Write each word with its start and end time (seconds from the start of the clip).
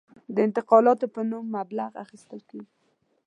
د 0.35 0.37
انتقالاتو 0.47 1.05
په 1.15 1.21
نوم 1.29 1.45
مبلغ 1.57 1.89
اخیستل 2.03 2.39
کېږي. 2.49 2.69